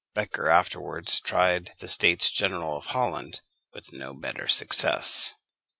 [0.15, 5.35] Becher afterwards tried the States General of Holland with no better success.